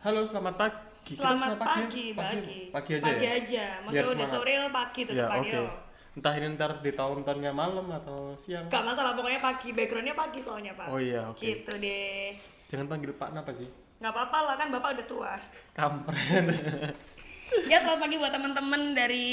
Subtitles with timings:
[0.00, 1.12] Halo, selamat pagi.
[1.12, 2.60] Selamat selamat pagi, pagi.
[2.72, 3.32] Pagi aja Pagi ya?
[3.36, 3.64] aja.
[3.84, 4.32] Maksudnya Biar udah semangat.
[4.32, 5.68] sore lo pagi tetap Ya, pagi lo.
[6.16, 8.64] Entah ini ntar di tahun-tahunnya malam atau siang.
[8.72, 9.68] Gak masalah, pokoknya pagi.
[9.76, 10.88] Backgroundnya pagi soalnya, Pak.
[10.88, 11.44] Oh iya, oke.
[11.44, 12.32] Gitu deh.
[12.72, 13.68] Jangan panggil Pak apa sih?
[14.00, 15.32] Gak apa-apa lah, kan Bapak udah tua.
[15.76, 16.44] Kampret.
[17.68, 19.28] Ya, selamat pagi buat temen-temen dari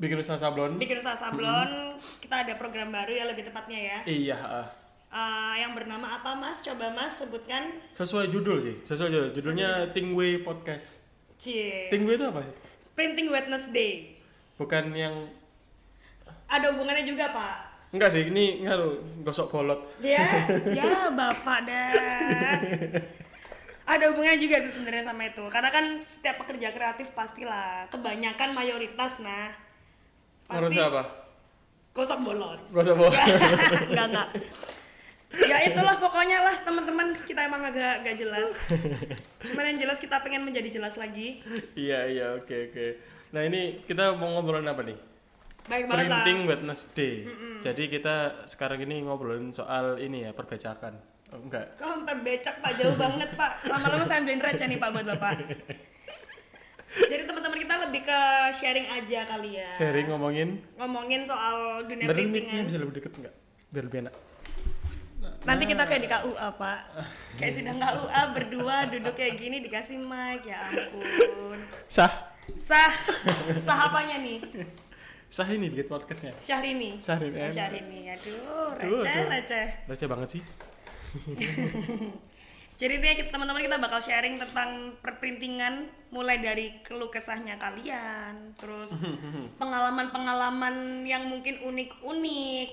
[0.00, 0.80] Bikin usaha sablon.
[0.80, 2.00] Bikin Usaha Sablon.
[2.24, 3.98] Kita ada program baru ya, lebih tepatnya ya.
[4.08, 4.79] Iya, ah.
[5.10, 6.62] Eh, yang bernama apa, Mas?
[6.62, 7.82] Coba, Mas, sebutkan.
[7.90, 8.78] sesuai judul sih.
[8.80, 9.28] Sesuai judul.
[9.34, 11.02] Judulnya Tingway Podcast.
[11.34, 11.90] Cie.
[11.90, 12.54] Tingway itu apa sih?
[12.94, 14.14] Printing Wednesday.
[14.54, 15.26] Bukan yang
[16.46, 17.54] Ada hubungannya juga, Pak.
[17.90, 19.82] enggak sih, ini ngaruh gosok bolot.
[19.98, 20.46] Ya,
[20.78, 21.90] ya Bapak dah.
[23.84, 25.42] Ada hubungannya juga sih sebenarnya sama itu.
[25.46, 29.50] Karena kan setiap pekerja kreatif pastilah kebanyakan mayoritas nah
[30.46, 31.02] pasti Harusnya apa?
[31.90, 32.60] gosok bolot.
[32.70, 33.14] Gosok bolot.
[33.90, 34.28] enggak enggak.
[35.30, 38.50] Ya itulah pokoknya lah teman-teman kita emang agak gak jelas.
[39.46, 41.38] Cuman yang jelas kita pengen menjadi jelas lagi.
[41.78, 42.84] iya, iya, oke, oke.
[43.30, 44.98] Nah, ini kita mau ngobrolin apa nih?
[45.70, 46.26] Baik banget lah.
[46.26, 47.14] Printing Wednesday.
[47.62, 50.98] Jadi kita sekarang ini ngobrolin soal ini ya, perbecakan.
[51.30, 51.78] Oh, enggak.
[51.78, 53.62] Kok sampai becak Pak jauh banget Pak.
[53.70, 55.46] Lama-lama saya ambilin receh nih Pak buat Bapak.
[57.06, 58.20] Jadi teman-teman kita lebih ke
[58.50, 59.70] sharing aja kali ya.
[59.70, 62.66] Sharing ngomongin ngomongin soal dunia mic-nya printingan.
[62.66, 63.34] bisa lebih deket enggak?
[63.70, 64.14] Biar lebih enak.
[65.40, 66.80] Nanti kita kayak di KUA pak,
[67.34, 71.58] kayak sidang KUA berdua duduk kayak gini dikasih mic ya ampun.
[71.86, 72.12] Sah.
[72.58, 72.90] Sah,
[73.56, 74.42] sah apanya nih?
[75.30, 76.34] Sah ini bikin podcastnya.
[76.36, 76.98] Syahrini.
[76.98, 77.48] Syahrini, Oh.
[77.48, 79.66] Syahrini, aduh, receh, receh.
[79.86, 80.42] Receh banget sih.
[82.80, 88.96] Jadi deh kita- teman-teman kita bakal sharing tentang perprintingan mulai dari keluh kesahnya kalian, terus
[89.60, 92.68] pengalaman-pengalaman yang mungkin unik-unik,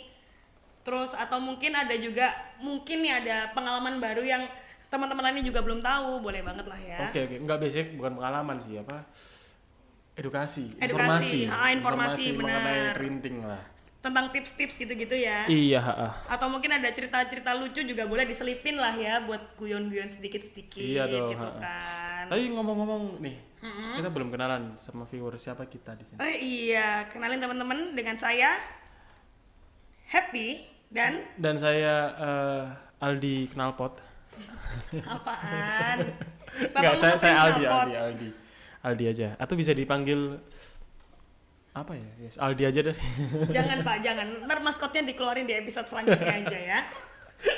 [0.87, 2.31] terus atau mungkin ada juga
[2.63, 4.47] mungkin nih ada pengalaman baru yang
[4.87, 7.11] teman-teman lainnya juga belum tahu, boleh banget lah ya.
[7.11, 7.35] Oke, oke.
[7.43, 9.03] Enggak basic, bukan pengalaman sih, apa?
[10.15, 11.51] Edukasi, Edukasi, informasi.
[11.51, 12.95] ah, informasi, mengenai benar.
[12.95, 13.61] printing lah.
[13.99, 15.43] Tentang tips-tips gitu-gitu ya.
[15.51, 16.11] Iya, heeh.
[16.31, 21.35] Atau mungkin ada cerita-cerita lucu juga boleh diselipin lah ya buat guyon-guyon sedikit-sedikit Iya dong,
[21.35, 21.59] gitu ha-ha.
[21.59, 22.23] kan.
[22.31, 23.35] Tapi ngomong-ngomong nih,
[23.99, 26.17] kita belum kenalan sama viewer siapa kita di sini.
[26.23, 28.55] Oh iya, kenalin teman-teman dengan saya
[30.07, 32.63] Happy dan Dan saya eh,
[33.03, 33.93] Aldi Knalpot.
[35.03, 35.97] apaan?
[36.77, 37.63] Enggak, saya saya Aldi?
[37.67, 38.29] Aldi, Aldi.
[38.81, 39.27] Aldi aja.
[39.37, 40.39] Atau bisa dipanggil
[41.77, 42.09] apa ya?
[42.17, 42.97] Yes, Aldi aja deh.
[43.55, 44.27] Jangan Pak, jangan.
[44.49, 46.79] Ntar maskotnya dikeluarin di episode selanjutnya aja ya.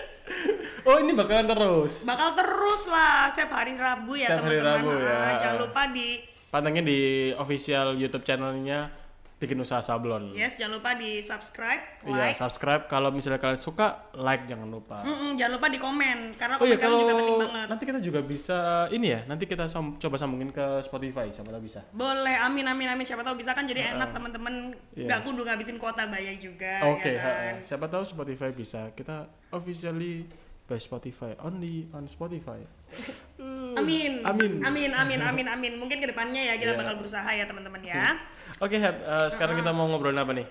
[0.88, 2.04] oh, ini bakalan terus.
[2.04, 5.00] Bakal terus lah setiap hari Rabu ya teman-teman.
[5.00, 5.16] Ya.
[5.16, 6.10] Ah, Jangan lupa di
[6.50, 8.90] Pantengin di official YouTube channelnya
[9.40, 10.36] Bikin Usaha Sablon.
[10.36, 12.36] yes, jangan lupa di subscribe, Iya, like.
[12.36, 12.84] subscribe.
[12.86, 15.00] Kalau misalnya kalian suka, like jangan lupa.
[15.02, 17.66] Mm-mm, jangan lupa di komen karena Oh komen iya, kalian kalau juga penting banget.
[17.66, 18.58] nanti kita juga bisa
[18.90, 19.20] ini ya.
[19.26, 21.88] Nanti kita sam- coba sambungin ke Spotify, siapa tahu bisa.
[21.90, 23.06] Boleh, amin amin amin.
[23.06, 25.08] Siapa tahu bisa kan jadi enak teman-teman Iya.
[25.08, 26.84] nggak kudu ngabisin kuota bayar juga.
[26.90, 27.54] Oke, ya kan?
[27.64, 28.92] siapa tahu Spotify bisa.
[28.92, 30.28] Kita officially
[30.66, 32.60] by Spotify, only on Spotify.
[33.40, 34.20] Amin.
[34.22, 34.52] Amin.
[34.60, 35.74] Amin, amin, amin, amin.
[35.76, 36.80] Mungkin ke depannya ya kita Iya.
[36.80, 38.04] bakal berusaha ya teman-teman ya.
[38.64, 40.48] Oke, Hep, eh, sekarang kita mau ngobrolin apa nih?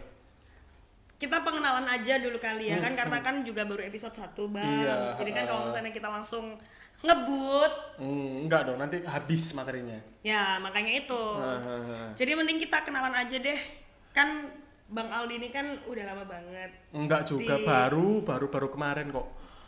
[1.19, 4.87] Kita pengenalan aja dulu kali ya kan karena kan juga baru episode 1 bang.
[4.87, 5.66] Iya, Jadi kan kalau uh.
[5.66, 6.54] misalnya kita langsung
[6.98, 9.98] ngebut, Hmm, enggak dong, nanti habis materinya.
[10.19, 11.22] ya makanya itu.
[11.34, 12.15] Hahaha.
[12.15, 13.59] Jadi mending kita kenalan aja deh.
[14.10, 14.50] Kan
[14.88, 16.71] Bang Aldi ini kan udah lama banget.
[16.91, 19.27] Enggak juga, Di- baru, baru, baru kemarin kok.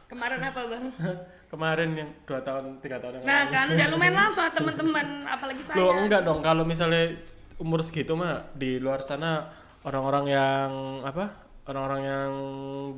[0.08, 0.84] Kemarin apa bang?
[1.50, 3.52] kemarin yang dua tahun, tiga tahun yang Nah lalu.
[3.52, 5.76] kan udah lumayan lama teman-teman, apalagi saya.
[5.82, 7.18] Loh, enggak dong, kalau misalnya
[7.58, 9.50] umur segitu mah di luar sana
[9.82, 10.70] orang-orang yang
[11.02, 11.50] apa?
[11.66, 12.32] Orang-orang yang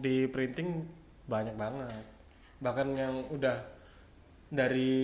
[0.05, 0.85] di printing
[1.27, 2.05] banyak banget.
[2.63, 3.57] Bahkan yang udah
[4.53, 5.01] dari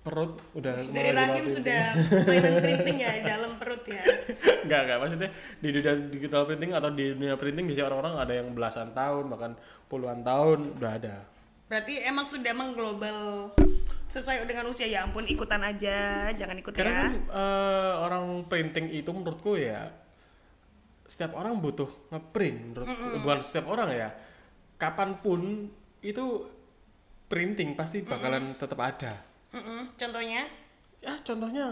[0.00, 1.92] perut udah Dari rahim sudah
[2.24, 4.02] mainan printing ya di dalam perut ya.
[4.64, 4.98] Enggak, enggak.
[5.02, 5.28] Maksudnya
[5.60, 9.52] di dunia digital printing atau di dunia printing biasanya orang-orang ada yang belasan tahun, bahkan
[9.88, 11.16] puluhan tahun udah ada.
[11.70, 13.54] Berarti emang sudah mengglobal
[14.10, 14.90] sesuai dengan usia.
[14.90, 17.02] Ya ampun ikutan aja, jangan ikut Karena ya.
[17.06, 19.94] kan eh, orang printing itu menurutku ya
[21.06, 24.10] setiap orang butuh ngeprint menurutku bukan setiap orang ya.
[24.82, 25.70] Kapan pun
[26.02, 26.50] itu
[27.30, 29.22] printing pasti bakalan tetap ada.
[29.54, 30.50] Mm-mm, Contohnya?
[31.00, 31.64] Ya contohnya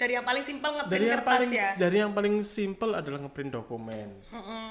[0.00, 1.68] dari yang paling simpel ngeprint dari yang kertas paling ya.
[1.76, 4.08] dari yang paling simple adalah ngeprint dokumen.
[4.30, 4.66] Mm-mm.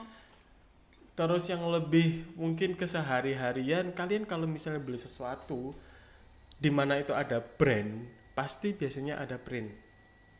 [1.19, 5.75] Terus yang lebih mungkin kesehari-harian kalian kalau misalnya beli sesuatu
[6.55, 9.91] di mana itu ada brand pasti biasanya ada print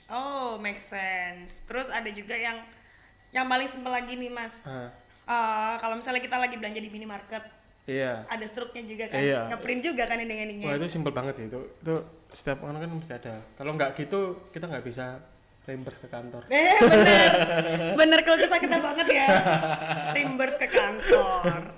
[0.10, 1.62] Oh, make sense.
[1.70, 2.66] Terus ada juga yang
[3.30, 4.66] yang paling simpel lagi nih, Mas.
[4.66, 7.46] Eh, kalau misalnya kita lagi belanja di minimarket,
[7.86, 8.26] Iya.
[8.26, 9.54] ada struknya juga kan Iya.
[9.54, 11.62] ngeprint juga kan ini ininya Wah itu simpel banget sih itu.
[11.86, 12.02] Itu
[12.34, 13.38] setiap orang kan mesti ada.
[13.54, 15.22] Kalau nggak gitu kita nggak bisa
[15.68, 16.44] reimburse ke kantor.
[16.50, 17.32] eh bener.
[17.96, 19.28] Bener kalau kita banget ya.
[20.16, 21.74] Reimburse ke kantor.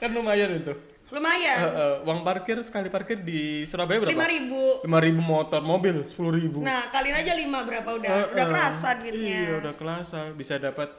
[0.00, 0.74] Kan lumayan itu.
[1.06, 1.54] lumayan.
[1.62, 4.10] Eh, eh, uang parkir sekali parkir di Surabaya berapa?
[4.10, 4.82] lima ribu.
[4.82, 6.58] Lima ribu motor, mobil sepuluh ribu.
[6.66, 8.10] nah kalian aja lima berapa udah?
[8.10, 8.50] Eh, udah eh.
[8.50, 9.38] kerasa duitnya.
[9.38, 10.18] Iya udah kerasa.
[10.34, 10.90] Bisa dapat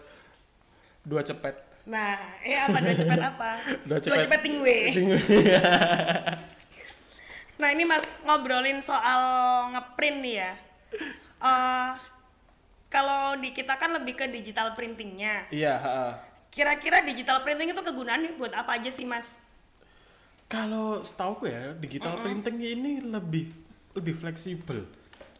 [1.03, 1.55] dua cepet.
[1.87, 2.83] nah eh apa?
[2.83, 3.49] Dua cepet apa?
[3.87, 4.77] Dua dua cepet tingwe
[7.57, 9.21] nah ini mas ngobrolin soal
[9.73, 10.51] ngeprint nih ya
[11.37, 11.91] Eh,
[12.89, 15.77] kalau di kita kan lebih ke digital printingnya Iya.
[15.77, 16.09] ha-ha.
[16.49, 19.43] kira-kira digital printing itu kegunaannya buat apa aja sih mas
[20.47, 23.51] Kalau setauku ya digital printing ini lebih
[23.93, 24.87] lebih fleksibel.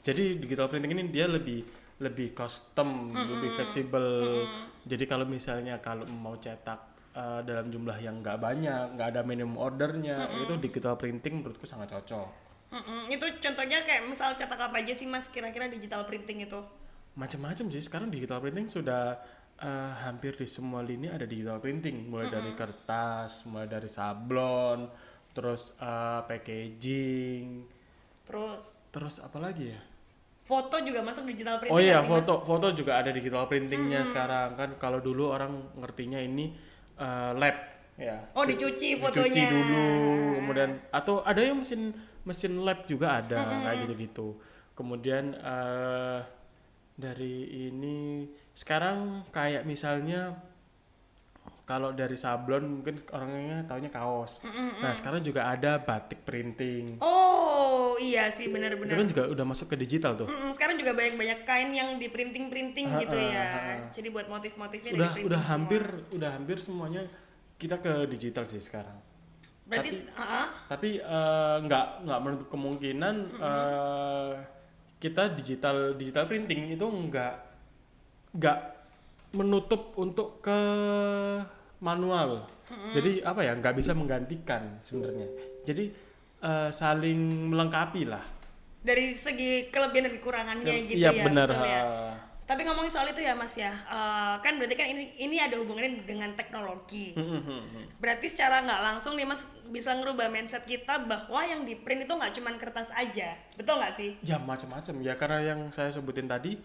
[0.04, 1.64] Jadi digital printing ini dia lebih
[1.98, 4.04] lebih custom, lebih fleksibel.
[4.84, 6.80] Jadi kalau misalnya kalau mau cetak
[7.16, 11.88] eh, dalam jumlah yang nggak banyak, nggak ada minimum ordernya, itu digital printing menurutku sangat
[11.90, 12.47] cocok.
[12.68, 16.60] Mm-mm, itu contohnya kayak misal cetak apa aja sih mas kira-kira digital printing itu
[17.16, 19.18] Macam-macam sih sekarang digital printing sudah
[19.58, 24.86] eh, hampir di semua lini ada digital printing, mulai dari kertas, mulai dari sablon,
[25.34, 27.66] terus eh, packaging,
[28.22, 29.82] terus terus apa lagi ya?
[30.48, 32.24] foto juga masuk digital printing Oh iya, sih, Mas?
[32.24, 34.70] foto foto juga ada digital printingnya sekarang kan.
[34.80, 36.56] Kalau dulu orang ngertinya ini
[36.96, 37.56] eh, lab
[38.00, 38.18] ya.
[38.32, 39.46] Oh, dicuci Dicuci fotonya.
[39.50, 39.88] dulu,
[40.48, 41.92] kemudian atau ada yang mesin
[42.24, 43.36] mesin lab juga ada
[43.68, 44.40] kayak gitu-gitu.
[44.72, 46.20] Kemudian eh
[46.96, 47.36] dari
[47.70, 50.34] ini sekarang kayak misalnya
[51.68, 54.40] kalau dari sablon mungkin orangnya taunya kaos.
[54.80, 56.96] Nah, sekarang juga ada batik printing.
[57.04, 60.30] oh iya sih Itu benar-benar kan juga udah masuk ke digital tuh.
[60.30, 63.76] Mm-mm, sekarang juga banyak-banyak kain yang di printing printing Ha, gitu ha, ya ha, ha.
[63.90, 65.52] jadi buat motif-motifnya udah udah semua.
[65.52, 65.82] hampir
[66.14, 67.02] udah hampir semuanya
[67.58, 68.94] kita ke digital sih sekarang
[69.68, 74.32] berarti tapi- tapi eh, nggak nggak menutup kemungkinan eh,
[74.98, 77.34] kita digital digital printing itu nggak
[78.34, 78.60] nggak
[79.32, 80.60] menutup untuk ke
[81.80, 82.48] manual.
[82.92, 85.28] Jadi apa ya nggak bisa menggantikan sebenarnya.
[85.64, 85.86] Jadi
[86.40, 88.24] eh, saling melengkapi lah.
[88.78, 91.84] Dari segi kelebihan dan kekurangannya gitu iya ya benar betul ya.
[92.48, 96.02] Tapi ngomongin soal itu ya mas ya eh, kan berarti kan ini ini ada hubungannya
[96.02, 101.04] dengan teknologi Hmm, hmm, hmm, berarti secara nggak langsung nih mas bisa ngerubah mindset kita
[101.04, 105.14] bahwa yang di print itu nggak cuman kertas aja betul nggak sih Ya macam-macam ya
[105.14, 106.56] karena yang saya sebutin tadi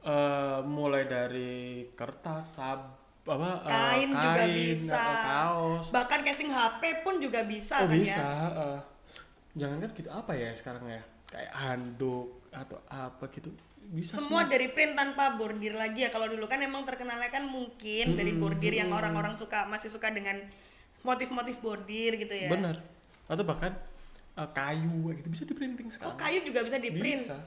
[0.00, 1.52] eh mulai dari
[1.92, 2.80] kertas, sab,
[3.22, 4.96] apa eh, Kain juga bisa.
[4.96, 5.86] eh, kaos.
[5.90, 8.16] bahkan casing HP pun juga bisa Oh kan bisa.
[8.16, 8.80] ya eh.
[9.54, 13.52] jangan kan gitu apa ya sekarang ya kayak handuk atau apa gitu
[13.88, 14.52] bisa semua semua.
[14.52, 16.12] dari print tanpa bordir lagi ya.
[16.12, 20.44] Kalau dulu kan emang terkenalnya kan mungkin dari bordir yang orang-orang suka masih suka dengan
[21.00, 22.52] motif-motif bordir gitu ya.
[22.52, 22.84] Bener.
[23.24, 23.72] Atau bahkan
[24.36, 25.28] eh, kayu gitu.
[25.32, 26.20] Bisa di printing oh sekarang.
[26.20, 27.38] kayu juga bisa di print Bisa.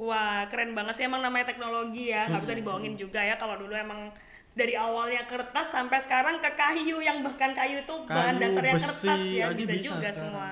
[0.00, 1.04] wah keren banget sih.
[1.04, 2.32] Emang namanya teknologi ya.
[2.32, 3.36] Nggak bisa dibohongin juga ya.
[3.36, 4.08] Kalau dulu emang
[4.54, 8.86] dari awalnya kertas sampai sekarang ke kayu yang bahkan kayu itu bahan Kayu, dasarnya besi
[8.88, 9.46] kertas ya.
[9.52, 10.16] bisa, bisa juga sekarang.
[10.16, 10.48] semua.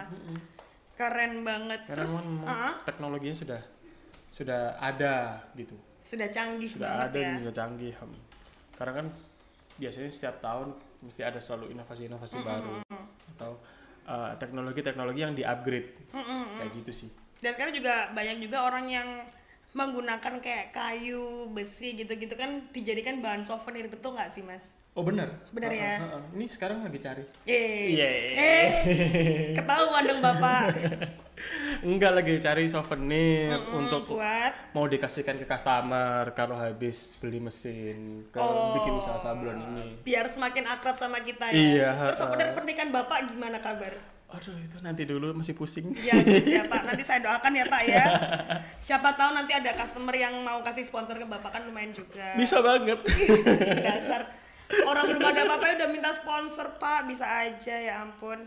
[0.92, 1.80] Keren banget.
[1.88, 3.62] Karena terus memang ah, teknologinya sudah
[4.32, 5.76] sudah ada gitu.
[6.02, 7.36] sudah canggih sudah ada ya.
[7.36, 7.92] dan sudah canggih.
[7.94, 8.12] Hem.
[8.74, 9.06] karena kan
[9.78, 10.74] biasanya setiap tahun
[11.04, 12.82] mesti ada selalu inovasi-inovasi baru
[13.36, 13.60] atau
[14.06, 16.14] uh, teknologi-teknologi yang di-upgrade.
[16.14, 17.10] Kayak gitu sih.
[17.42, 19.08] Dan sekarang juga banyak juga orang yang
[19.72, 24.76] menggunakan kayak kayu besi gitu-gitu kan dijadikan bahan souvenir betul nggak sih mas?
[24.92, 25.32] Oh benar.
[25.48, 25.92] Benar Uh, ya?
[25.94, 26.22] uh, uh, uh.
[26.34, 27.24] ini sekarang lagi cari.
[27.42, 28.20] Eh Yeay.
[28.34, 28.70] eh
[29.54, 30.76] ketahuan dong bapak.
[31.82, 34.52] Enggak lagi cari souvenir Mm, untuk buat?
[34.70, 38.76] mau dikasihkan ke customer kalau habis beli mesin ke Oh.
[38.76, 39.98] bikin usaha sablon ini.
[40.02, 41.56] Biar semakin akrab sama kita ya.
[41.56, 43.90] Iya, terus souvenir pernikahan bapak gimana kabar
[44.32, 45.92] aduh itu nanti dulu masih pusing.
[46.00, 46.82] Ya sip ya pak.
[46.88, 48.04] Nanti saya doakan ya pak ya.
[48.80, 52.32] Siapa tahu nanti ada customer yang mau kasih sponsor ke bapak kan lumayan juga.
[52.34, 52.98] Bisa banget.
[53.86, 54.32] Dasar.
[54.88, 57.04] Orang belum ada apa-apa udah minta sponsor pak.
[57.04, 58.40] Bisa aja ya ampun.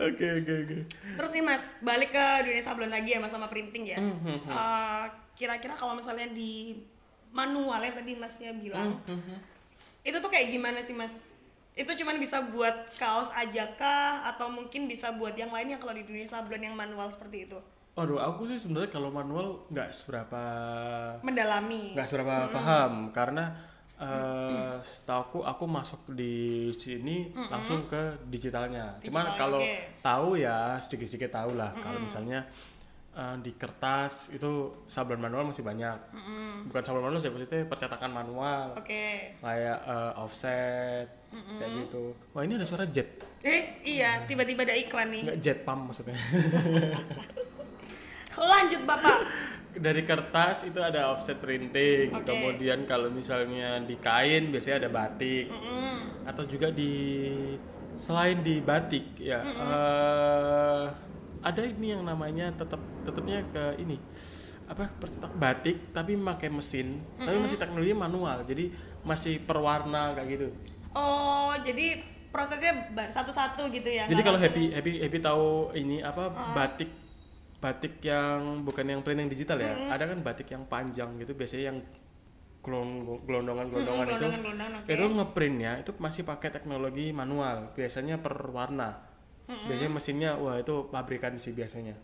[0.00, 0.76] Oke oke oke.
[0.88, 4.00] Terus nih mas balik ke dunia sablon lagi ya mas sama printing ya?
[4.00, 5.04] Eh,
[5.36, 6.80] kira-kira kalau misalnya di
[7.28, 9.04] manual yang tadi masnya bilang
[10.00, 11.36] itu tuh kayak gimana sih mas
[11.78, 16.02] itu cuman bisa buat kaos aja kah atau mungkin bisa buat yang lainnya kalau di
[16.02, 17.58] dunia sablon yang manual seperti itu
[17.98, 20.42] Aduh, aku sih sebenarnya kalau manual nggak seberapa
[21.18, 23.50] mendalami nggak seberapa paham karena
[23.98, 28.94] eh setahu aku masuk di sini langsung ke digitalnya.
[29.02, 29.74] Cuman Digital, kalau oke.
[29.98, 32.46] tahu ya sedikit-sedikit tahu lah kalau misalnya
[33.18, 35.98] eh, di kertas itu sablon manual masih banyak.
[36.70, 38.78] Bukan sablon manual sih, maksudnya percetakan manual.
[38.78, 39.34] Oke.
[39.42, 42.16] Kayak eh, offset kayak gitu.
[42.32, 43.20] Wah, ini ada suara jet.
[43.44, 45.22] Eh, iya, tiba-tiba ada iklan nih.
[45.28, 46.18] Enggak jet pump maksudnya.
[48.52, 49.18] Lanjut, Bapak.
[49.78, 52.10] Dari kertas itu ada offset printing.
[52.10, 52.26] Oke.
[52.26, 55.46] Kemudian kalau misalnya di kain biasanya ada batik.
[55.50, 56.26] Mm-mm.
[56.28, 57.24] atau juga di
[57.98, 60.84] selain di batik ya eh,
[61.42, 63.98] ada ini yang namanya tetap tetapnya ke ini
[64.70, 68.70] apa percetak batik tapi pakai mesin tapi masih teknologi manual jadi
[69.02, 70.48] masih perwarna kayak gitu
[70.96, 74.04] Oh, jadi prosesnya satu-satu gitu ya?
[74.04, 76.90] jadi kalau langsung- happy happy happy tahu ini apa batik
[77.58, 79.90] batik yang bukan yang printing digital ya?
[79.90, 81.78] Ada kan batik yang panjang gitu biasanya yang
[82.62, 84.12] gelondongan gelondongan gelondongan itu.
[84.12, 84.90] gelondongan-gelondongan, oke.
[84.92, 89.08] itu ngeprintnya itu masih pakai teknologi manual biasanya per warna.
[89.48, 91.96] Biasanya mesinnya wah itu pabrikan sih biasanya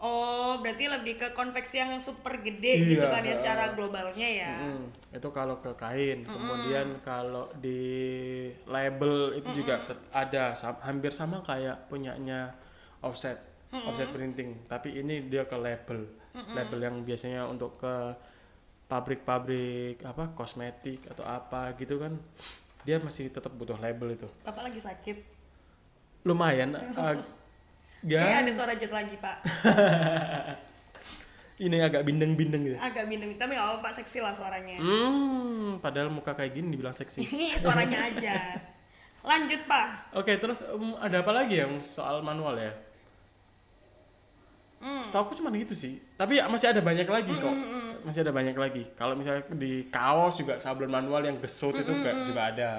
[0.00, 4.52] Oh, berarti lebih ke konveksi yang super gede gitu Iya, kan ya secara globalnya ya.
[4.58, 7.80] Mm, itu kalau ke kain kemudian kalau di
[8.64, 12.56] label itu juga tet- ada sam- hampir sama kayak punyanya
[12.98, 13.36] offset
[13.70, 14.56] offset printing.
[14.64, 16.08] Tapi ini dia ke label.
[16.32, 17.94] Label yang biasanya untuk ke
[18.88, 22.16] pabrik-pabrik apa kosmetik atau apa gitu kan
[22.80, 24.28] dia masih tetap butuh label itu.
[24.42, 25.18] Bapak lagi sakit.
[26.20, 27.24] lumayan ag-
[28.00, 29.36] Eh, ya ada suara jet lagi, Pak.
[31.60, 33.92] ini agak bindeng-bindeng gitu Agak bindeng, tapi nggak apa-apa, Pak.
[34.00, 34.80] seksi lah suaranya.
[34.80, 37.20] hmm padahal muka kayak gini dibilang seksi
[37.62, 38.56] suaranya aja.
[39.20, 40.16] Lanjut, Pak.
[40.16, 42.72] Oke, terus em, ada apa lagi yang soal manual ya?
[44.80, 45.04] Hmm.
[45.04, 46.00] Setahu aku cuma gitu sih.
[46.16, 47.52] Tapi ya masih ada banyak lagi kok.
[47.52, 48.88] Hmm, Masih ada banyak lagi.
[48.96, 52.70] Kalau misalnya di kaos juga sablon manual yang gesut itu Hmm, juga, juga ada.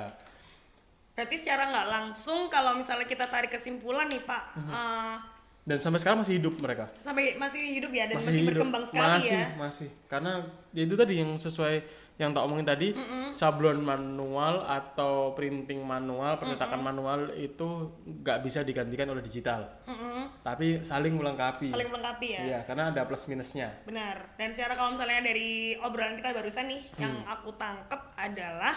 [1.22, 4.44] Berarti secara nggak langsung kalau misalnya kita tarik kesimpulan nih, Pak.
[4.58, 4.70] Mhm.
[4.74, 5.16] eh,
[5.62, 6.90] Dan sampai sekarang masih hidup mereka.
[6.98, 8.50] sampai masih hidup ya dan masih, hidup.
[8.50, 9.48] berkembang sekali masih, ya.
[9.56, 10.32] Masih, Karena
[10.72, 11.76] ya itu tadi yang sesuai
[12.18, 12.98] yang tak omongin tadi,
[13.32, 17.66] sablon manual atau printing manual, percetakan manual itu
[18.04, 19.70] nggak bisa digantikan oleh digital.
[19.86, 20.30] Mm-mm.
[20.40, 21.70] Tapi saling melengkapi.
[21.70, 22.42] Saling melengkapi ya.
[22.44, 23.70] Iya, karena ada plus minusnya.
[23.84, 24.34] Benar.
[24.36, 27.26] Dan secara kalau misalnya dari obrolan kita barusan nih, yang Hmm.
[27.32, 28.74] aku tangkep adalah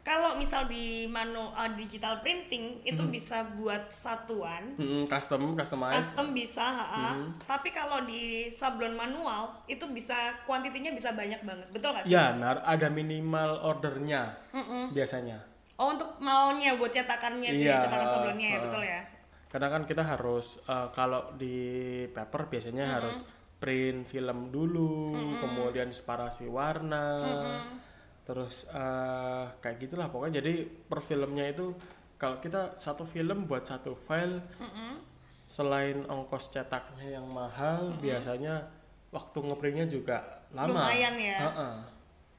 [0.00, 3.08] kalau misal di manu uh, digital printing itu Hmm.
[3.08, 6.00] bisa buat satuan, Mm, custom, customize.
[6.00, 7.14] custom bisa, ha-ha.
[7.14, 7.36] Hmm.
[7.42, 12.12] tapi kalau di sablon manual itu bisa kuantitinya bisa banyak banget, betul nggak sih?
[12.12, 14.34] Ya, nar- ada minimal ordernya
[14.88, 15.38] biasanya.
[15.76, 18.64] Oh untuk maunya buat cetakannya ya, Iya, cetakan ha, sablonnya ya, ha.
[18.64, 19.00] betul ya?
[19.48, 21.56] Kadang kan kita harus eh, kalau di
[22.06, 23.20] paper biasanya harus
[23.58, 27.60] print film dulu, kemudian separasi warna,
[28.30, 30.38] terus eh, kayak gitulah pokoknya.
[30.38, 31.74] Jadi per filmnya itu
[32.14, 34.38] kalau kita satu film buat satu file,
[35.50, 38.70] selain ongkos cetaknya yang mahal, biasanya
[39.10, 40.70] waktu ngeprintnya juga lama.
[40.86, 41.38] Lumayan ya.
[41.42, 41.68] Ha-ha.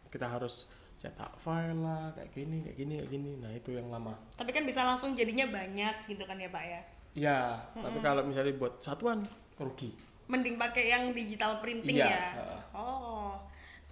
[0.07, 0.71] Kita harus
[1.01, 3.31] cetak file lah, kayak gini, kayak gini, kayak gini.
[3.41, 4.15] Nah itu yang lama.
[4.38, 6.81] Tapi kan bisa langsung jadinya banyak gitu kan ya Pak ya?
[7.12, 7.39] Ya,
[7.75, 9.27] tapi kalau misalnya buat satuan
[9.60, 9.91] rugi.
[10.31, 12.24] mending pakai yang digital printing Iya, ya.
[12.39, 12.60] heeh.
[12.71, 13.36] Oh,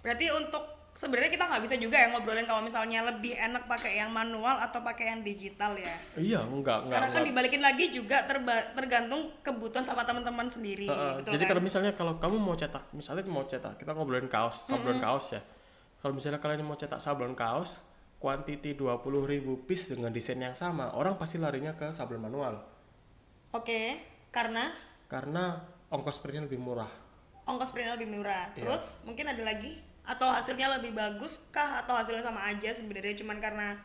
[0.00, 4.10] berarti untuk sebenarnya kita nggak bisa juga ya ngobrolin kalau misalnya lebih enak pakai yang
[4.10, 5.96] manual atau pakai yang digital ya.
[6.18, 6.96] Iya, enggak, enggak.
[6.98, 7.28] Karena kan enggak.
[7.30, 10.90] dibalikin lagi juga terba- tergantung kebutuhan sama teman-teman sendiri.
[10.90, 11.50] Heeh, betul Jadi kan?
[11.54, 15.40] kalau misalnya kalau kamu mau cetak, misalnya mau cetak, kita ngobrolin kaos, sablon kaos ya.
[16.00, 17.78] Kalau misalnya kalian mau cetak sablon kaos,
[18.20, 22.60] kuantiti 20.000 piece dengan desain yang sama, orang pasti larinya ke sablon manual.
[23.50, 23.98] Oke,
[24.30, 24.70] karena
[25.10, 25.58] Karena
[25.90, 26.86] ongkos printnya lebih murah.
[27.50, 28.54] ongkos printnya lebih murah.
[28.54, 28.62] Iya.
[28.62, 33.38] Terus mungkin ada lagi atau hasilnya lebih bagus kah atau hasilnya sama aja sebenarnya cuman
[33.38, 33.78] karena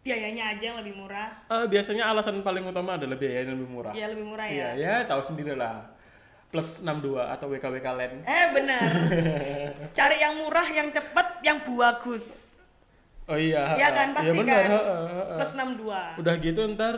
[0.00, 1.28] biayanya aja yang lebih murah.
[1.48, 3.92] Eh, biasanya alasan paling utama adalah biaya yang lebih murah.
[3.92, 4.80] Ya lebih murah Iya, ya.
[4.80, 5.84] ya tahu sendiri lah.
[6.50, 8.16] Plus 62 atau WKWK Land.
[8.26, 8.88] Eh benar.
[9.98, 12.56] Cari yang murah, yang cepet, yang bagus.
[13.30, 13.78] Oh iya.
[13.78, 14.70] Iya kan, pasti Iya benar, kan?
[14.74, 15.36] heeh, heeh.
[15.38, 16.18] Plus 62.
[16.18, 16.96] Udah gitu ntar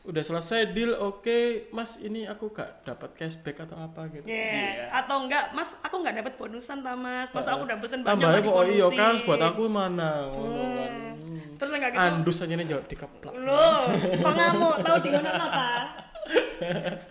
[0.00, 4.24] udah selesai deal, oke, Mas ini aku gak dapat cashback atau apa gitu.
[4.24, 4.88] Yeah.
[4.96, 7.28] Atau enggak, Mas, aku enggak dapat bonusan ta, Mas.
[7.36, 10.92] Mas aku udah pesen banyak Tambahnya nggak kok iya kan buat aku mana kan.
[11.20, 11.40] Hmm.
[11.60, 12.00] Terus enggak gitu.
[12.00, 13.32] Andus aja nih jauh dikeplak.
[13.36, 15.72] Loh, kok ngamuk tahu di mana ta?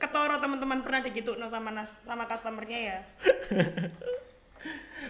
[0.02, 3.00] Ketoro teman-teman pernah digitu no sama nas sama customernya ya.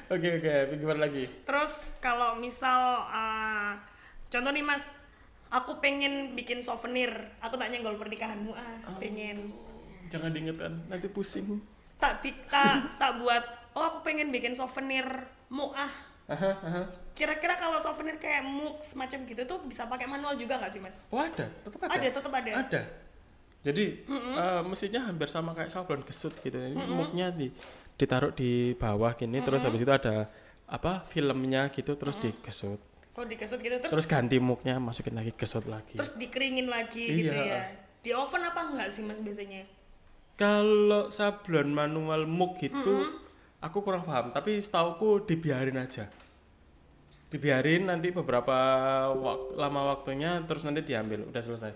[0.09, 1.29] Oke oke, gimana lagi?
[1.45, 3.77] Terus kalau misal uh,
[4.25, 4.81] contoh nih Mas,
[5.50, 7.12] aku pengen bikin souvenir.
[7.41, 9.53] Aku tak nyenggol pernikahanmu ah, pengen.
[10.10, 11.62] Jangan diingetan, nanti pusing.
[12.01, 13.44] Tak bi- tak tak buat.
[13.77, 15.06] Oh, aku pengen bikin souvenir
[15.50, 15.91] muah.
[16.29, 16.82] Aha, aha.
[17.18, 21.10] Kira-kira kalau souvenir kayak mux macam gitu tuh bisa pakai manual juga nggak sih Mas?
[21.10, 21.91] Oh ada, tetap ada.
[21.98, 22.51] Ada, tetap ada.
[22.63, 22.82] Ada.
[23.60, 26.56] Jadi eh, mesinnya hampir sama kayak sablon gesut gitu.
[26.56, 27.51] Ini muknya di
[28.00, 30.32] ditaruh di bawah gini terus habis itu ada
[30.70, 32.79] apa filmnya gitu terus digesut.
[33.19, 35.91] Oh dikesut gitu terus Terus ganti muknya masukin lagi gesut lagi.
[35.93, 37.51] terus dikeringin lagi gitu Iya.
[37.51, 37.63] ya.
[37.99, 39.67] Di oven apa enggak sih mas biasanya?
[40.33, 43.11] Kalau sablon manual muk gitu
[43.59, 46.07] aku kurang paham, tapi setauku dibiarin aja.
[47.27, 48.55] Dibiarin nanti beberapa
[49.11, 51.75] waktu lama waktunya terus nanti diambil, udah selesai.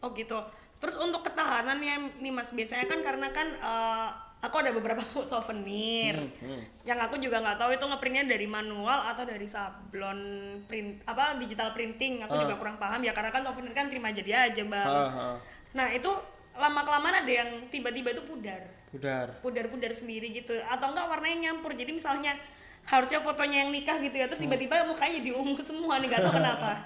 [0.00, 0.40] Oh gitu.
[0.80, 4.08] Terus untuk ketahanannya nih mas biasanya kan karena kan eh,
[4.44, 6.60] aku ada beberapa souvenir Hmm.
[6.84, 10.20] yang aku juga nggak tahu itu ngeprintnya dari manual atau dari sablon
[10.68, 14.52] print apa digital printing aku juga kurang paham ya karena kan souvenir kan terima jadi
[14.52, 14.84] aja bang.
[14.84, 15.36] Ah, ah.
[15.72, 16.06] Nah itu
[16.54, 19.26] lama kelamaan ada yang tiba-tiba itu pudar, Pudar.
[19.42, 22.38] pudar-pudar sendiri gitu atau enggak warnanya nyampur jadi misalnya
[22.84, 26.34] harusnya fotonya yang nikah gitu ya terus tiba-tiba mukanya jadi ungu semua nih nggak tahu
[26.36, 26.72] kenapa.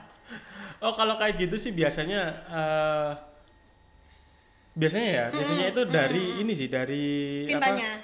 [0.79, 3.11] Oh kalau kayak gitu sih biasanya eh,
[4.78, 7.06] biasanya ya, biasanya itu dari ini sih dari
[7.50, 7.99] Tintanya?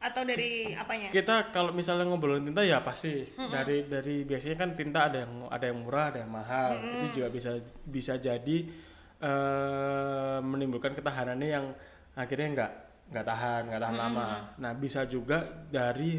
[0.00, 1.12] Atau dari apanya?
[1.12, 3.20] kita kalau misalnya ngobrolin tinta ya pasti.
[3.36, 6.70] Dari dari biasanya kan tinta ada yang ada yang murah ada yang mahal.
[6.80, 7.50] Itu juga bisa
[7.84, 8.58] bisa jadi
[9.20, 11.66] eh, menimbulkan ketahanannya yang
[12.16, 12.72] akhirnya nggak
[13.12, 14.26] nggak tahan nggak tahan lama.
[14.56, 16.16] nah bisa juga dari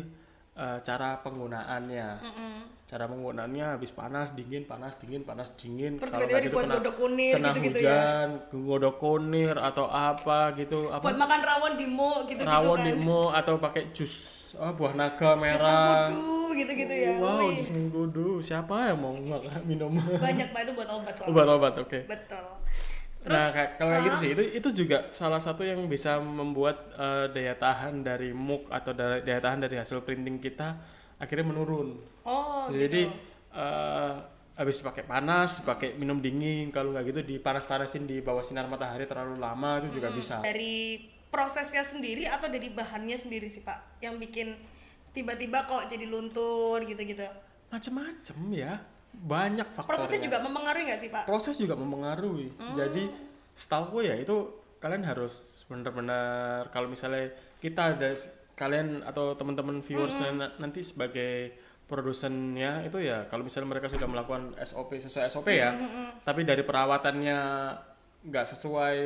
[0.53, 2.07] eh, cara penggunaannya.
[2.21, 2.53] Mm-mm.
[2.91, 6.75] Cara penggunaannya habis panas dingin panas dingin panas dingin Terus Kalau tiba-tiba gitu dibuat kena-
[6.75, 7.61] godok kunir kena ya.
[7.63, 12.85] hujan godok kunir atau apa gitu apa Buat makan rawon di mo gitu-gitu rawon kan.
[12.85, 14.13] dimo atau pakai jus
[14.53, 17.11] oh, buah naga Jus merah mengkudu gitu-gitu ya.
[17.15, 21.31] wow Wih, jus mengkudu siapa yang mau makan minum Banyak banget itu buat obat soalnya.
[21.31, 22.43] obat-obat oke Betul.
[23.23, 26.91] nah kayak- kalau kayak gitu ah, sih itu itu juga salah satu yang bisa membuat
[26.91, 30.75] eh, daya tahan dari muk atau daya tahan dari hasil printing kita
[31.21, 32.01] akhirnya menurun.
[32.25, 33.13] Oh, jadi gitu.
[33.53, 34.13] eh,
[34.57, 39.37] habis pakai panas pakai minum dingin kalau nggak gitu dipanas-panasin di bawah sinar matahari terlalu
[39.37, 40.41] lama itu juga bisa.
[40.41, 44.01] dari prosesnya sendiri atau dari bahannya sendiri sih Pak?
[44.01, 44.47] Yang bikin
[45.13, 47.23] tiba-tiba kok jadi luntur gitu-gitu.
[47.71, 48.81] macem-macem ya.
[49.11, 49.91] Banyak faktornya.
[49.95, 51.23] Prosesnya juga mempengaruhi nggak sih Pak?
[51.29, 53.03] proses juga mempengaruhi jadi
[53.55, 57.29] setahu ya itu kalian harus benar-benar kalau misalnya
[57.61, 58.09] kita ada
[58.61, 61.57] kalian atau teman-teman viewers na- nanti sebagai
[61.89, 65.73] produsennya itu ya kalau misalnya mereka sudah melakukan SOP sesuai SOP ya
[66.21, 67.39] tapi dari perawatannya
[68.21, 68.99] nggak sesuai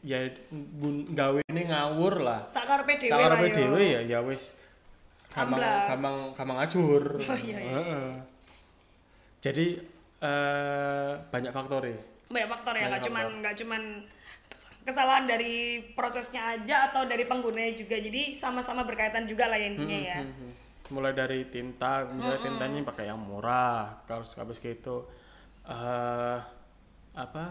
[0.00, 0.18] ya
[1.12, 3.36] gawe ini ngawur lah Sakar PDW Sakar.
[3.38, 4.56] PDW ya ya wis
[5.28, 5.86] gampang Amblas.
[5.90, 7.02] gampang gampang ngajur.
[7.26, 8.00] Oh, iya, iya.
[9.40, 9.66] Jadi
[10.20, 11.98] eh banyak faktor ya.
[12.26, 13.82] Banyak faktor ya, nggak cuman nggak cuman
[14.86, 17.98] kesalahan dari prosesnya aja atau dari penggunanya juga.
[17.98, 20.18] Jadi sama-sama berkaitan juga lah ya intinya ya.
[20.22, 20.50] Mhm.
[20.92, 25.08] Mulai dari tinta, misalnya tintanya pakai yang murah, kalau habis gitu
[25.64, 26.38] eh
[27.16, 27.44] apa?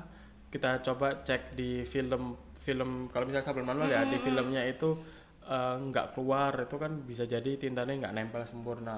[0.53, 4.95] Kita coba cek di film film kalau misalnya sablon manual ya di filmnya itu
[5.43, 8.95] eh, nggak keluar itu kan bisa jadi tintanya nggak nempel sempurna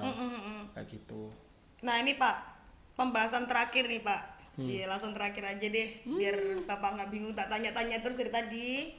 [0.76, 1.32] kayak gitu.
[1.82, 2.36] Nah ini Pak,
[2.94, 4.35] pembahasan terakhir nih Pak.
[4.56, 4.64] Hmm.
[4.64, 8.96] Cie, langsung terakhir aja deh, biar Bapak nggak bingung tak tanya-tanya terus dari tadi.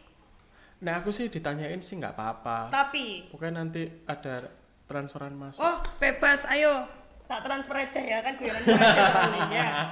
[0.86, 2.70] Nah aku sih ditanyain sih nggak apa-apa.
[2.70, 4.54] Tapi, Pokoknya nanti ada
[4.86, 5.66] transferan masuk.
[5.66, 6.86] oh bebas, ayo
[7.26, 9.68] tak transfer aja ya kan guyonan aja soalnya.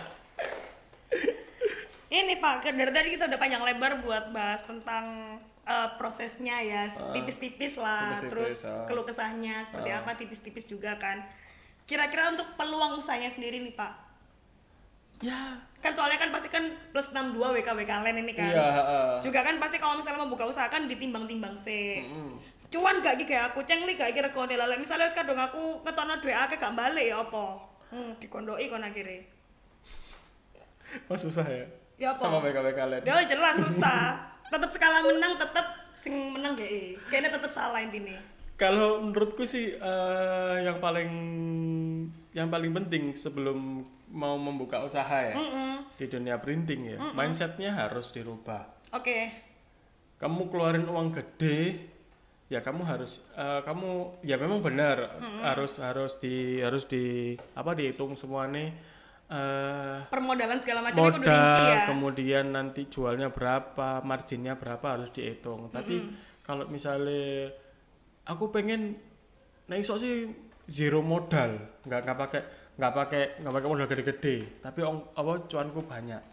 [2.15, 7.75] Ini Pak, dari tadi kita udah panjang lebar buat bahas tentang eh, prosesnya ya, tipis-tipis
[7.75, 8.85] lah, tipis-tipis, terus ah.
[8.85, 11.25] keluh kesahnya seperti apa, tipis-tipis juga kan.
[11.89, 14.04] Kira-kira untuk peluang usahanya sendiri nih Pak,
[15.25, 15.57] Ya.
[15.81, 18.49] kan soalnya kan pasti kan plus 62 WKW kalian ini kan.
[18.49, 18.67] Iya.
[18.73, 19.09] heeh.
[19.21, 22.01] Juga kan pasti kalau misalnya mau buka usaha kan ditimbang-timbang sih.
[22.05, 22.41] Mm-mm.
[22.73, 24.81] Cuan gak iki aku cengli gak kira kone lele.
[24.81, 27.45] Misalnya wis kadung aku ngetono duwe akeh gak balik ya apa?
[27.93, 29.21] Hmm, dikondoki kon akhirnya.
[31.11, 31.65] Oh susah ya.
[32.01, 32.23] Ya apa?
[32.23, 33.01] Sama BKW kalian.
[33.05, 34.17] Ya jelas susah.
[34.53, 36.97] tetep skala menang tetep sing menang GE.
[37.09, 38.17] Kayaknya tetep salah intinya.
[38.55, 41.11] Kalau menurutku sih eh, yang paling
[42.31, 45.97] yang paling penting sebelum mau membuka usaha ya Mm-mm.
[45.97, 48.65] di dunia printing ya, mindsetnya harus dirubah.
[48.93, 49.31] Oke.
[50.15, 51.89] Kamu keluarin uang gede,
[52.45, 58.13] ya kamu harus eh, kamu ya memang benar harus harus di harus di apa dihitung
[58.13, 58.69] semua nih
[59.33, 61.85] eh, Permodalan segala macam itu udah modal ya.
[61.89, 66.05] kemudian nanti jualnya berapa marginnya berapa harus dihitung tapi
[66.45, 67.49] kalau misalnya
[68.29, 68.93] aku pengen
[69.65, 70.29] nah iso sih
[70.69, 72.41] zero modal nggak nggak pakai
[72.75, 76.23] nggak pakai nggak pakai modal gede-gede tapi ong, apa cuanku banyak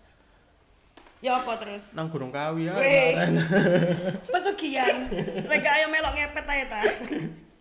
[1.23, 1.95] Ya apa terus?
[1.95, 2.75] nang Gunung Kawi ya.
[4.35, 5.07] Pesugihan.
[5.47, 6.81] Lega ayo melok ngepet aja ta.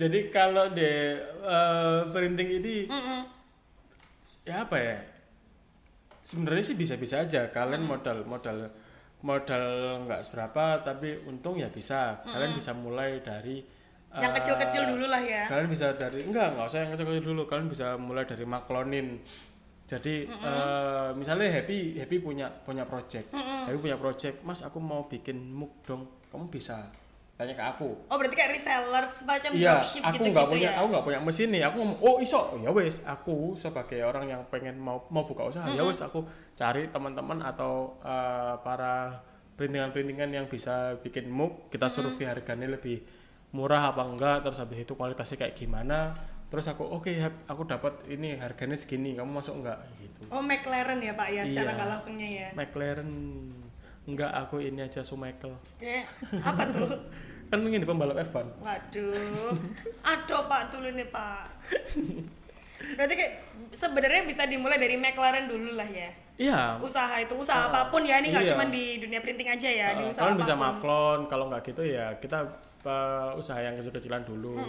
[0.00, 3.20] jadi kalau di eh, printing ini Mm-mm.
[4.44, 4.98] ya apa ya
[6.24, 8.72] sebenarnya sih bisa-bisa aja kalian modal modal
[9.24, 9.64] modal
[10.08, 13.62] nggak seberapa tapi untung ya bisa kalian bisa mulai dari
[14.14, 15.42] Yang eh, kecil-kecil dulu lah ya.
[15.50, 19.18] kalian bisa dari enggak nggak usah yang kecil-kecil dulu kalian bisa mulai dari maklonin
[19.84, 25.36] jadi eh, misalnya happy happy punya punya project happy punya project mas aku mau bikin
[25.50, 26.88] muk dong kamu bisa
[27.34, 30.78] tanya ke aku Oh berarti kayak resellers macam Iya, dropship aku gitu-gitu nggak punya, ya?
[30.78, 31.62] aku nggak punya mesin nih.
[31.66, 32.96] Aku ngomong, oh iso, ya wes.
[33.02, 35.98] Aku sebagai orang yang pengen mau mau buka usaha, ya wes.
[35.98, 36.22] Aku
[36.54, 39.18] cari teman-teman atau eh, para
[39.58, 41.66] perintingan-perintingan yang bisa bikin mug.
[41.74, 43.02] Kita survei harganya lebih
[43.54, 44.42] murah apa enggak.
[44.42, 46.12] Terus habis itu kualitasnya kayak gimana.
[46.44, 49.14] Terus aku, oke, hap- aku dapat ini harganya segini.
[49.14, 49.78] Kamu masuk enggak?
[49.96, 50.22] Gitu.
[50.28, 51.74] Oh McLaren ya pak ya secara Iya.
[51.74, 52.48] nggak langsungnya ya.
[52.52, 53.10] McLaren,
[54.04, 55.54] enggak aku ini aja Sumichael.
[55.78, 56.02] Ya,
[56.36, 56.90] apa tuh?
[57.50, 58.46] Kan ini pembalap F1.
[58.58, 59.52] Waduh,
[60.10, 61.44] aduh pak dulu nih pak.
[62.94, 63.32] Berarti kayak
[63.70, 66.10] sebenarnya bisa dimulai dari McLaren dulu lah ya.
[66.34, 68.50] Iya, Usaha itu usaha Ah, apa pun ya, ini nggak iya.
[68.50, 70.66] cuma di dunia printing aja ya, di Uh, usaha kalian bisa apa pun.
[70.68, 72.38] maklon kalau nggak gitu ya kita
[72.84, 74.60] uh, usaha yang kecil-kecilan dulu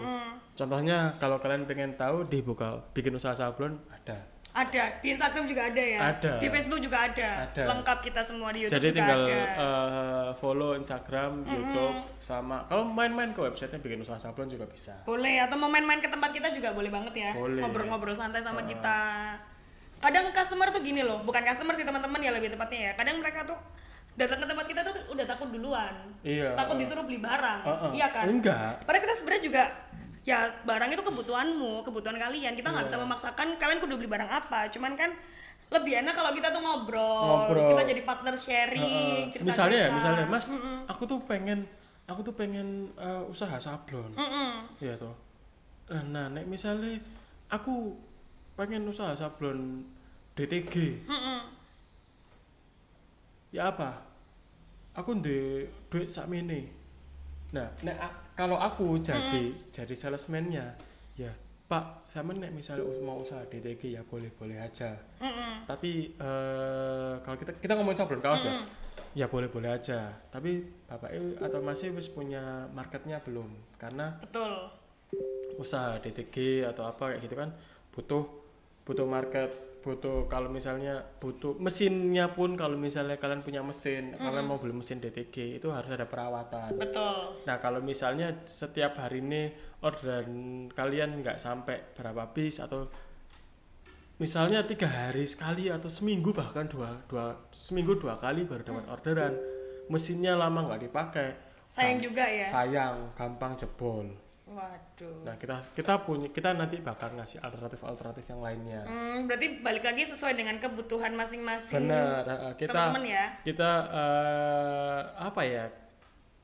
[0.56, 5.84] contohnya kalau kalian pengen tahu dibuka bikin usaha sablon ada Ada di Instagram juga ada
[5.84, 6.00] ya.
[6.16, 6.40] Ada.
[6.40, 7.44] Di Facebook juga ada.
[7.44, 7.76] Ada.
[7.76, 9.42] Lengkap kita semua di YouTube jadi juga tinggal ada.
[9.60, 15.44] uh, follow Instagram YouTube sama kalau main-main ke websitenya bikin usaha sablon juga bisa Boleh
[15.44, 17.32] atau mau main-main ke tempat kita juga boleh banget ya.
[17.36, 17.68] Boleh.
[17.68, 18.96] Ngobrol-ngobrol santai sama kita.
[20.00, 22.92] Kadang customer tuh gini loh, bukan customer sih teman-teman ya lebih tepatnya ya.
[22.96, 23.60] Kadang mereka tuh
[24.16, 25.94] datang ke tempat kita tuh udah takut duluan.
[26.22, 27.62] iya Takut disuruh beli barang.
[27.62, 27.92] Uh-uh.
[27.92, 28.26] Iya kan?
[28.26, 29.64] enggak Padahal kita sebenarnya juga
[30.22, 32.54] ya barang itu kebutuhanmu, kebutuhan kalian.
[32.54, 32.90] Kita nggak Iya.
[32.90, 34.68] bisa memaksakan kalian kudu beli barang apa.
[34.70, 35.12] Cuman kan
[35.68, 37.74] lebih enak kalau kita tuh ngobrol, Ngobrol.
[37.74, 40.46] kita jadi partner sharing, Uh, cerita misalnya ya misalnya mas
[40.86, 41.66] aku tuh pengen
[42.06, 44.14] aku tuh pengen uh, usaha sablon
[44.78, 45.18] Iya toh.
[45.88, 47.02] Eh, Nah, nek misalnya
[47.48, 47.98] aku
[48.54, 49.82] pengen usaha sablon
[50.34, 51.02] DTG.
[53.56, 54.04] Ya apa?
[54.92, 56.68] Aku ndek duit sakmene.
[57.56, 60.76] Nah, nek a- kalau aku jadi jadi salesman-nya,
[61.16, 61.32] ya
[61.66, 64.92] Pak, sama nek misalnya us- mau usaha DTG ya boleh-boleh aja.
[65.64, 68.54] Tapi eh, kalau kita kita ngomongin sablon kaos ya,
[69.16, 70.12] ya boleh-boleh aja.
[70.28, 70.52] Tapi
[70.86, 73.48] bapak atau masih wis punya marketnya belum?
[73.80, 74.52] Karena Betul.
[75.56, 77.50] usaha DTG atau apa kayak gitu kan
[77.96, 78.24] butuh
[78.84, 84.58] butuh market butuh kalau misalnya butuh mesinnya pun kalau misalnya kalian punya mesin kalian mau
[84.58, 86.74] beli mesin DTG itu harus ada perawatan.
[86.74, 87.46] Betul.
[87.46, 89.54] nah kalau misalnya setiap hari ini
[89.86, 92.90] orderan kalian nggak sampai berapa piece atau
[94.18, 99.34] misalnya tiga hari sekali atau seminggu bahkan dua dua seminggu dua kali baru dapat orderan
[99.94, 101.30] mesinnya lama nggak dipakai.
[101.70, 102.50] Sayang juga ya.
[102.50, 105.26] sayang gampang jebol Waduh.
[105.26, 108.86] Nah kita kita punya kita nanti bakal ngasih alternatif alternatif yang lainnya.
[108.86, 112.54] Hmm, berarti balik lagi sesuai dengan kebutuhan masing-masing Benar.
[112.54, 113.26] kita teman-teman ya.
[113.42, 115.66] kita eh, apa ya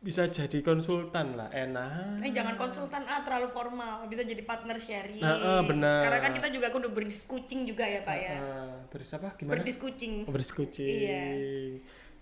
[0.02, 2.26] bisa jadi konsultan lah enak.
[2.26, 5.22] Eh jangan konsultan ah terlalu formal, bisa jadi partner sharing.
[5.22, 6.02] Nah, eh, benar.
[6.02, 8.34] Karena kan kita juga kudu berdiskucing juga ya pak ya.
[8.34, 9.62] Eh, beris apa gimana?
[9.62, 10.26] Berdiskucing.
[10.26, 10.90] Oh, beriskucing.
[11.06, 11.26] Iya.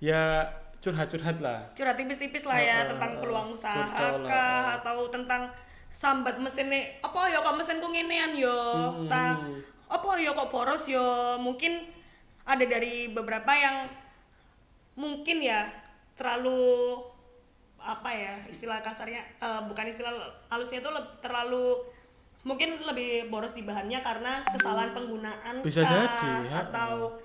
[0.04, 0.22] Ya
[0.84, 1.72] curhat-curhat lah.
[1.72, 3.88] Curhat tipis-tipis lah ya Eh, tentang peluang usaha
[4.28, 5.48] kah atau tentang
[5.90, 8.58] sambat mesinnya apa ya kok mesinku ngenean yo
[8.96, 9.10] Hmm.
[9.10, 9.36] ta
[9.90, 11.02] apa ya kok boros yo
[11.38, 11.86] mungkin
[12.46, 13.90] ada dari beberapa yang
[14.94, 15.70] mungkin ya
[16.14, 17.00] terlalu
[17.80, 20.12] apa ya istilah kasarnya eh, bukan istilah
[20.48, 21.80] halusnya itu terlalu
[22.42, 26.60] mungkin lebih boros di bahannya karena kesalahan penggunaan Bisa kah, jadi, ha.
[26.64, 27.20] atau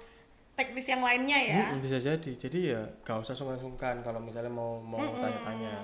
[0.54, 2.32] teknis yang lainnya ya Mm, bisa jadi.
[2.34, 5.74] Jadi ya gak usah sungkan-sungkan kalau misalnya mau mau tanya-tanya.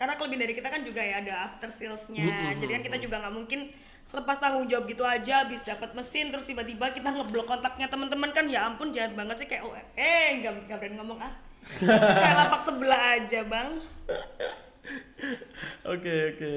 [0.00, 2.24] Karena kelebihan dari kita kan juga ya ada after salesnya.
[2.56, 3.68] Jadi kan kita juga nggak mungkin
[4.10, 8.32] lepas tanggung jawab gitu aja habis dapat mesin terus tiba-tiba kita ngeblok kontaknya teman-teman.
[8.32, 11.36] Kan ya ampun jahat banget sih kayak oh, eh nggak nggak berani ngomong ah.
[12.24, 13.68] Kayak lapak sebelah aja bang.
[15.84, 16.52] Oke oke.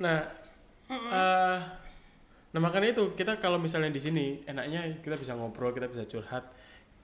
[0.00, 0.24] Nah,
[0.88, 1.58] eh,
[2.56, 6.48] nah makanya itu kita kalau misalnya di sini enaknya kita bisa ngobrol, kita bisa curhat,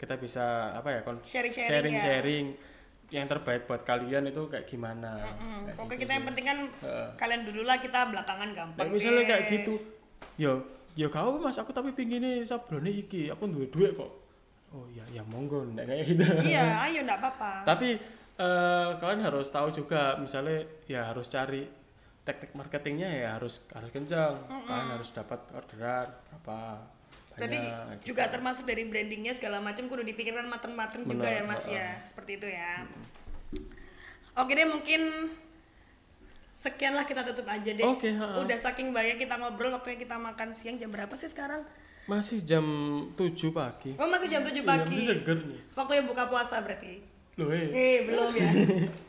[0.00, 2.72] kita bisa apa ya kon- Sharing-sharing sharing, ya.
[3.14, 5.22] Yang terbaik buat kalian itu kayak gimana.
[5.32, 6.28] Hmm, Kayak pokoknya gitu kita yang sih.
[6.28, 7.08] penting kan Heeh.
[7.14, 9.28] kalian dulu lah kita belakangan gampang Nah, misalnya deh.
[9.28, 9.74] kayak gitu,
[10.36, 10.52] yo
[10.92, 14.10] yo kau mas aku tapi pinginnya sablone iki, aku duwe duit kok.
[14.70, 16.24] Oh ya ya monggo ndak kayak gitu.
[16.44, 17.88] iya ayo nggak apa-apa Tapi
[18.34, 21.62] eh, kalian harus tahu juga misalnya ya harus cari
[22.20, 24.34] teknik marketingnya ya harus harus kencang.
[24.66, 26.58] Kalian harus dapat orderan berapa
[27.34, 27.58] berarti
[28.06, 32.46] juga termasuk dari brandingnya segala macam kudu dipikirkan mateng-mateng juga ya mas ya seperti itu
[32.46, 32.86] ya
[34.38, 35.02] oke deh mungkin
[36.54, 40.54] sekian lah kita tutup aja deh Oke, udah saking banyak kita ngobrol waktunya kita makan
[40.54, 41.66] siang jam berapa sih sekarang
[42.04, 42.60] Masih jam
[43.16, 43.96] 7 pagi.
[43.96, 44.92] Oh masih jam 7 Iya, pagi.
[44.92, 45.56] masih seger nih.
[45.72, 47.00] Waktunya buka puasa berarti.
[47.40, 47.72] Loh, eh.
[47.72, 48.50] Eh belum ya.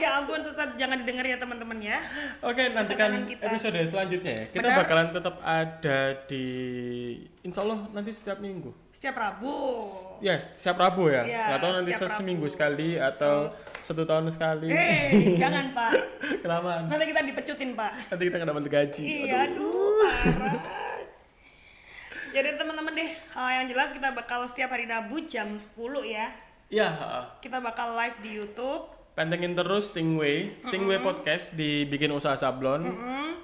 [0.00, 1.98] ya ampun sesat jangan didengar ya teman-teman ya.
[2.40, 4.44] Oke, nantikan episode selanjutnya ya.
[4.48, 4.78] Kita Benar.
[4.80, 6.44] bakalan tetap ada di
[7.44, 8.72] Insya Allah nanti setiap minggu.
[8.92, 9.84] Setiap Rabu.
[10.24, 11.24] Ya, setiap Rabu ya.
[11.24, 12.54] Nggak tahu nanti setiap seminggu Rabu.
[12.56, 13.52] sekali atau
[13.84, 14.68] satu tahun sekali.
[14.72, 15.08] Eh
[15.42, 15.92] jangan pak.
[16.40, 16.88] Kelamaan.
[16.88, 17.92] Nanti kita dipecutin pak.
[18.08, 19.02] Nanti kita nggak dapat gaji.
[19.04, 20.56] Iya, aduh, parah.
[22.30, 25.66] Jadi teman-teman deh, uh, yang jelas kita bakal setiap hari Rabu jam 10
[26.06, 26.30] ya.
[26.70, 26.88] Iya.
[27.42, 28.99] Kita bakal live di YouTube.
[29.20, 32.88] Pantengin terus Tingway, Tingway Podcast dibikin usaha sablon.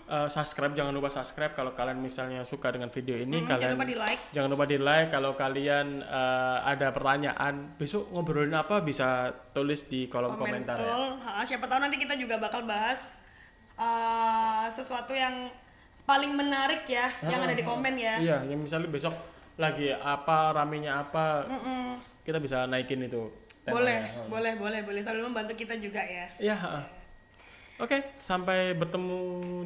[0.06, 3.76] Eh, subscribe jangan lupa subscribe kalau kalian misalnya suka dengan video ini Hmm, kalian jangan
[3.76, 4.22] lupa di like.
[4.32, 10.06] jangan lupa di like kalau kalian eh, ada pertanyaan besok ngobrolin apa bisa tulis di
[10.06, 10.86] kolom Komen komentar ya.
[10.86, 11.04] betul.
[11.20, 13.20] Ha, siapa tahu nanti kita juga bakal bahas
[13.76, 15.50] uh, sesuatu yang
[16.06, 18.14] paling menarik ya, yang ada di komen ya.
[18.16, 19.12] Iya, yang misalnya besok
[19.58, 21.98] lagi apa ramenya apa Mm-mm.
[22.22, 23.26] kita bisa naikin itu.
[23.66, 23.74] Temanya.
[23.74, 24.00] Boleh,
[24.30, 25.00] boleh, boleh, boleh.
[25.02, 26.30] Sambil membantu kita juga ya.
[26.38, 26.56] Iya.
[27.76, 29.18] Oke, sampai bertemu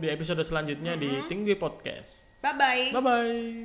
[0.02, 2.34] di episode selanjutnya di Tinggi Podcast.
[2.42, 2.84] Bye bye.
[2.96, 3.60] Bye bye.